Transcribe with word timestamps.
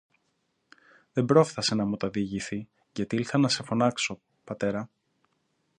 Δεν 1.13 1.25
πρόφθασε 1.25 1.75
να 1.75 1.85
μου 1.85 1.97
τα 1.97 2.09
διηγηθεί, 2.09 2.67
γιατί 2.91 3.15
ήλθα 3.15 3.37
να 3.37 3.47
σε 3.49 3.63
φωνάξω, 3.63 4.21
Πατέρα. 4.43 4.89